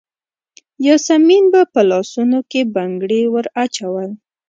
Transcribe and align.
یاسمین 0.87 1.43
به 1.53 1.61
په 1.73 1.81
لاسونو 1.89 2.39
کې 2.51 2.61
بنګړي 2.75 3.21
وراچول. 3.33 4.09